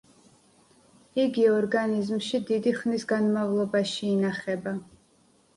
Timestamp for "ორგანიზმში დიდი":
1.57-2.73